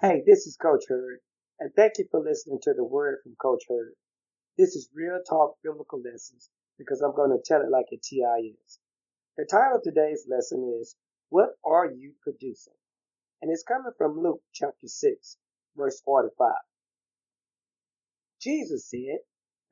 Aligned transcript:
Hey, 0.00 0.22
this 0.26 0.46
is 0.46 0.56
Coach 0.60 0.84
Hurd, 0.88 1.18
and 1.60 1.70
thank 1.76 1.94
you 1.98 2.06
for 2.10 2.20
listening 2.20 2.58
to 2.62 2.74
the 2.74 2.84
word 2.84 3.18
from 3.22 3.34
Coach 3.40 3.62
Hurd. 3.68 3.94
This 4.58 4.76
is 4.76 4.90
Real 4.94 5.20
Talk 5.28 5.56
Biblical 5.62 6.00
Lessons 6.02 6.50
because 6.78 7.00
I'm 7.00 7.14
going 7.14 7.30
to 7.30 7.42
tell 7.44 7.62
it 7.62 7.70
like 7.70 7.86
a 7.92 7.96
TI 7.96 8.54
is. 8.66 8.78
The 9.36 9.46
title 9.50 9.78
of 9.78 9.82
today's 9.82 10.26
lesson 10.30 10.78
is 10.80 10.96
What 11.30 11.50
Are 11.64 11.90
You 11.90 12.12
Producing? 12.22 12.74
And 13.42 13.50
it's 13.52 13.64
coming 13.64 13.92
from 13.98 14.20
Luke 14.20 14.42
chapter 14.52 14.88
6, 14.88 15.36
verse 15.76 16.00
45. 16.04 16.52
Jesus 18.40 18.90
said, 18.90 19.18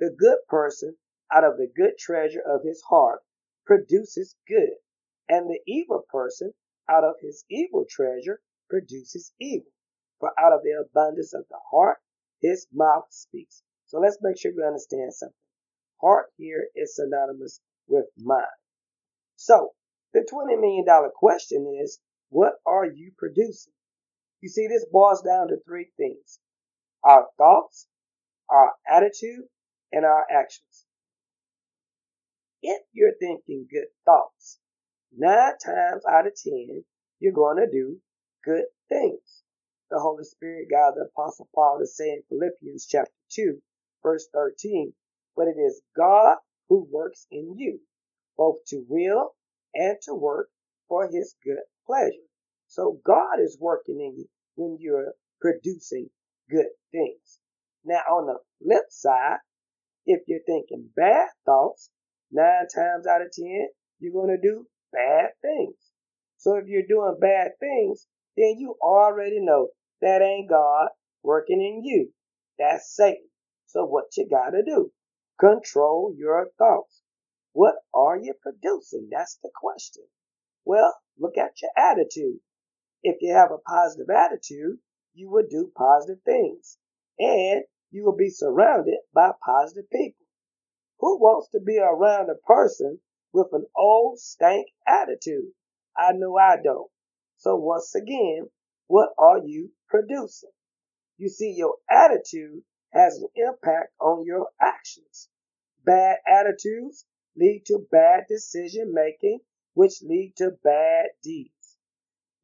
The 0.01 0.15
good 0.19 0.39
person 0.49 0.97
out 1.33 1.45
of 1.45 1.57
the 1.59 1.69
good 1.77 1.99
treasure 1.99 2.43
of 2.47 2.63
his 2.65 2.83
heart 2.89 3.21
produces 3.67 4.37
good, 4.49 4.77
and 5.29 5.49
the 5.49 5.61
evil 5.67 6.05
person 6.09 6.53
out 6.89 7.05
of 7.05 7.15
his 7.21 7.45
evil 7.51 7.85
treasure 7.89 8.41
produces 8.69 9.33
evil. 9.41 9.71
For 10.21 10.33
out 10.39 10.53
of 10.53 10.63
the 10.63 10.85
abundance 10.85 11.35
of 11.35 11.45
the 11.49 11.59
heart, 11.71 11.99
his 12.41 12.67
mouth 12.73 13.07
speaks. 13.11 13.63
So 13.87 13.99
let's 13.99 14.19
make 14.23 14.39
sure 14.39 14.53
we 14.57 14.65
understand 14.65 15.13
something. 15.15 15.35
Heart 16.01 16.27
here 16.37 16.69
is 16.75 16.97
synonymous 16.97 17.61
with 17.87 18.07
mind. 18.17 18.47
So 19.37 19.75
the 20.13 20.21
$20 20.21 20.61
million 20.61 20.85
question 21.15 21.81
is, 21.83 21.99
what 22.29 22.55
are 22.67 22.87
you 22.87 23.13
producing? 23.17 23.73
You 24.41 24.49
see, 24.49 24.67
this 24.67 24.87
boils 24.91 25.23
down 25.23 25.49
to 25.49 25.57
three 25.67 25.91
things. 25.97 26.39
Our 27.03 27.27
thoughts, 27.39 27.87
our 28.51 28.73
attitude, 28.89 29.45
and 29.93 30.05
our 30.05 30.27
actions. 30.31 30.87
If 32.63 32.83
you're 32.93 33.17
thinking 33.21 33.67
good 33.71 33.89
thoughts, 34.05 34.59
nine 35.17 35.53
times 35.65 36.03
out 36.11 36.27
of 36.27 36.35
ten, 36.37 36.85
you're 37.21 37.33
going 37.33 37.59
to 37.59 37.71
do 37.71 37.99
good 38.45 38.65
things 38.89 39.43
the 39.95 40.01
Holy 40.01 40.25
Spirit 40.25 40.69
God 40.71 40.95
the 40.97 41.07
Apostle 41.07 41.49
Paul 41.55 41.79
to 41.81 41.87
say 41.87 42.11
in 42.11 42.23
Philippians 42.29 42.87
chapter 42.87 43.13
2, 43.31 43.59
verse 44.03 44.27
13, 44.35 44.93
but 45.37 45.47
it 45.47 45.59
is 45.61 45.83
God 45.97 46.37
who 46.69 46.89
works 46.91 47.27
in 47.31 47.55
you, 47.57 47.79
both 48.37 48.57
to 48.69 48.85
will 48.89 49.31
and 49.75 49.97
to 50.03 50.15
work 50.15 50.49
for 50.89 51.09
his 51.09 51.37
good 51.45 51.63
pleasure. 51.87 52.27
So 52.67 52.99
God 53.05 53.41
is 53.41 53.57
working 53.61 54.01
in 54.01 54.19
you 54.19 54.27
when 54.57 54.79
you're 54.81 55.13
producing 55.41 56.09
good 56.51 56.67
things. 56.91 57.39
Now 57.85 58.01
on 58.11 58.27
the 58.27 58.39
flip 58.65 58.87
side, 58.91 59.39
if 60.07 60.23
you're 60.27 60.41
thinking 60.45 60.89
bad 60.97 61.29
thoughts, 61.47 61.91
nine 62.33 62.67
times 62.75 63.07
out 63.07 63.23
of 63.23 63.29
ten, 63.33 63.69
you're 64.01 64.13
going 64.13 64.35
to 64.35 64.43
do 64.43 64.67
bad 64.95 65.31
things. 65.43 65.77
So 66.39 66.57
if 66.57 66.67
you're 66.69 66.87
doing 66.89 67.19
bad 67.21 67.53
things, 67.61 68.07
then 68.37 68.57
you 68.59 68.77
already 68.83 69.41
know 69.41 69.69
that 70.03 70.23
ain't 70.23 70.51
God 70.51 70.89
working 71.23 71.61
in 71.61 71.85
you. 71.85 72.11
That's 72.59 72.95
Satan. 72.97 73.29
So 73.67 73.85
what 73.85 74.17
you 74.17 74.29
gotta 74.31 74.63
do? 74.65 74.93
Control 75.41 76.15
your 76.17 76.49
thoughts. 76.59 77.03
What 77.53 77.77
are 77.95 78.19
you 78.19 78.35
producing? 78.43 79.09
That's 79.11 79.39
the 79.43 79.51
question. 79.55 80.05
Well, 80.65 80.95
look 81.19 81.39
at 81.39 81.61
your 81.63 81.73
attitude. 81.77 82.41
If 83.03 83.19
you 83.21 83.35
have 83.35 83.53
a 83.53 83.59
positive 83.59 84.11
attitude, 84.11 84.79
you 85.15 85.31
will 85.31 85.47
do 85.49 85.73
positive 85.77 86.23
things. 86.25 86.79
And 87.19 87.65
you 87.91 88.05
will 88.05 88.17
be 88.17 88.31
surrounded 88.31 88.99
by 89.15 89.33
positive 89.45 89.91
people. 89.91 90.27
Who 91.01 91.19
wants 91.19 91.51
to 91.51 91.61
be 91.61 91.79
around 91.79 92.31
a 92.31 92.47
person 92.47 93.01
with 93.35 93.49
an 93.53 93.67
old 93.77 94.21
stank 94.21 94.69
attitude? 94.87 95.51
I 95.99 96.13
know 96.13 96.37
I 96.39 96.57
don't. 96.63 96.91
So 97.37 97.57
once 97.57 97.95
again, 97.97 98.49
what 98.87 99.11
are 99.19 99.41
you 99.45 99.73
producing? 99.89 100.53
You 101.19 101.29
see, 101.29 101.53
your 101.57 101.75
attitude 101.91 102.63
has 102.93 103.19
an 103.19 103.29
impact 103.35 103.93
on 104.01 104.25
your 104.25 104.49
actions. 104.61 105.29
Bad 105.85 106.19
attitudes 106.27 107.07
lead 107.37 107.65
to 107.67 107.87
bad 107.91 108.25
decision 108.29 108.93
making, 108.95 109.41
which 109.75 110.01
lead 110.03 110.35
to 110.37 110.53
bad 110.63 111.07
deeds. 111.23 111.77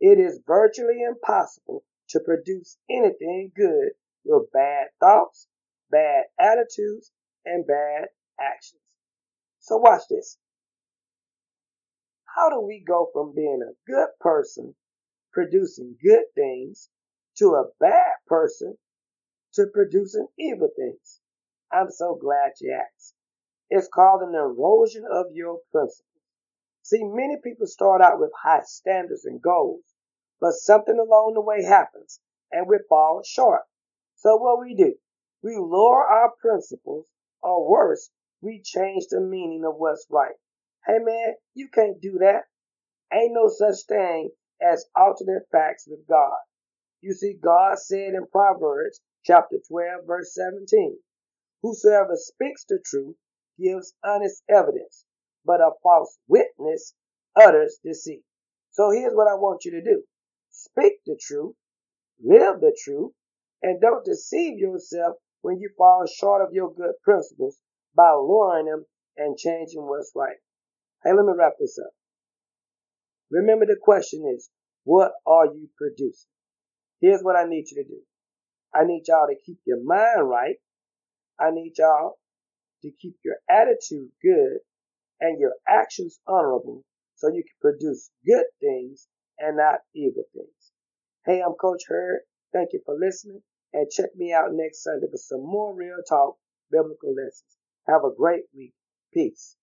It 0.01 0.19
is 0.19 0.41
virtually 0.45 1.03
impossible 1.09 1.85
to 2.09 2.21
produce 2.21 2.79
anything 2.91 3.53
good 3.55 3.91
with 4.25 4.51
bad 4.53 4.89
thoughts, 4.99 5.47
bad 5.91 6.25
attitudes, 6.39 7.13
and 7.45 7.65
bad 7.65 8.09
actions. 8.41 8.81
So 9.61 9.77
watch 9.77 10.03
this. 10.11 10.37
How 12.37 12.49
do 12.49 12.61
we 12.61 12.81
go 12.87 13.11
from 13.13 13.35
being 13.35 13.61
a 13.63 13.91
good 13.91 14.11
person 14.21 14.75
producing 15.33 15.97
good 16.03 16.25
things 16.35 16.89
to 17.39 17.55
a 17.55 17.71
bad 17.81 18.15
person 18.27 18.79
to 19.55 19.67
producing 19.67 20.29
evil 20.39 20.69
things? 20.77 21.21
I'm 21.73 21.91
so 21.91 22.15
glad 22.15 22.53
you 22.61 22.73
asked. 22.73 23.15
It's 23.69 23.89
called 23.89 24.23
an 24.23 24.35
erosion 24.35 25.05
of 25.11 25.33
your 25.33 25.61
principles. 25.73 26.05
See, 26.83 27.03
many 27.05 27.37
people 27.43 27.67
start 27.67 28.01
out 28.01 28.21
with 28.21 28.33
high 28.43 28.63
standards 28.65 29.25
and 29.25 29.43
goals, 29.43 29.85
but 30.41 30.55
something 30.55 30.99
along 30.99 31.35
the 31.35 31.41
way 31.41 31.63
happens 31.63 32.21
and 32.53 32.67
we 32.69 32.79
fall 32.89 33.23
short. 33.25 33.63
So 34.17 34.37
what 34.37 34.61
we 34.61 34.75
do, 34.75 34.95
we 35.43 35.57
lower 35.57 36.07
our 36.07 36.33
principles 36.41 37.07
or 37.43 37.69
worse, 37.69 38.11
we 38.41 38.61
change 38.63 39.07
the 39.09 39.21
meaning 39.21 39.65
of 39.65 39.77
what's 39.77 40.07
right. 40.11 40.37
Hey 40.87 40.99
man, 40.99 41.35
you 41.55 41.69
can't 41.69 42.01
do 42.01 42.19
that. 42.21 42.45
Ain't 43.13 43.35
no 43.35 43.49
such 43.49 43.87
thing 43.89 44.31
as 44.63 44.87
alternate 44.97 45.45
facts 45.53 45.87
with 45.89 46.07
God. 46.09 46.39
You 47.03 47.13
see, 47.15 47.35
God 47.35 47.79
said 47.79 48.15
in 48.15 48.27
Proverbs 48.33 49.01
chapter 49.25 49.57
12, 49.69 50.07
verse 50.07 50.35
17, 50.35 50.99
Whosoever 51.63 52.17
speaks 52.17 52.65
the 52.65 52.79
truth 52.85 53.17
gives 53.59 53.95
honest 54.05 54.43
evidence, 54.49 55.05
but 55.45 55.61
a 55.61 55.73
false 55.83 56.19
witness 56.29 56.95
utters 57.37 57.79
deceit. 57.85 58.25
So 58.71 58.91
here's 58.91 59.15
what 59.15 59.29
I 59.29 59.35
want 59.35 59.65
you 59.65 59.73
to 59.73 59.83
do. 59.83 60.05
Speak 60.51 60.95
the 61.05 61.19
truth, 61.21 61.57
live 62.23 62.61
the 62.61 62.77
truth, 62.85 63.13
and 63.63 63.81
don't 63.81 64.05
deceive 64.05 64.59
yourself 64.59 65.17
when 65.43 65.61
you 65.61 65.71
fall 65.77 66.07
short 66.07 66.43
of 66.43 66.55
your 66.55 66.73
good 66.73 66.95
principles 67.03 67.59
by 67.95 68.11
lowering 68.13 68.67
them 68.67 68.87
and 69.17 69.37
changing 69.37 69.87
what's 69.87 70.13
right. 70.15 70.39
Hey, 71.05 71.13
let 71.15 71.25
me 71.25 71.33
wrap 71.39 71.55
this 71.59 71.79
up. 71.79 71.93
Remember 73.31 73.67
the 73.67 73.77
question 73.81 74.25
is, 74.37 74.51
what 74.85 75.13
are 75.27 75.47
you 75.47 75.69
producing? 75.79 76.31
Here's 77.01 77.23
what 77.23 77.37
I 77.37 77.45
need 77.49 77.67
you 77.71 77.83
to 77.83 77.89
do. 77.89 78.01
I 78.75 78.85
need 78.85 79.05
y'all 79.09 79.27
to 79.29 79.37
keep 79.45 79.59
your 79.67 79.83
mind 79.83 80.29
right. 80.29 80.57
I 81.41 81.51
need 81.53 81.73
y'all 81.79 82.19
to 82.83 82.91
keep 83.01 83.17
your 83.25 83.37
attitude 83.51 84.11
good 84.23 84.59
and 85.21 85.41
your 85.41 85.53
actions 85.69 86.21
honorable 86.27 86.85
so 87.17 87.29
you 87.29 87.43
can 87.45 87.73
produce 87.73 88.11
good 88.27 88.45
things 88.61 89.09
and 89.39 89.57
not 89.57 89.81
evil 89.95 90.25
things. 90.35 90.73
Hey, 91.27 91.43
I'm 91.45 91.55
Coach 91.55 91.83
Hurd. 91.89 92.21
Thank 92.53 92.71
you 92.73 92.81
for 92.85 92.97
listening 92.99 93.43
and 93.73 93.91
check 93.91 94.11
me 94.17 94.33
out 94.33 94.53
next 94.53 94.83
Sunday 94.83 95.07
for 95.11 95.19
some 95.19 95.45
more 95.45 95.75
real 95.75 95.99
talk 96.09 96.37
biblical 96.71 97.15
lessons. 97.15 97.57
Have 97.89 98.05
a 98.05 98.15
great 98.17 98.45
week. 98.57 98.75
Peace. 99.15 99.57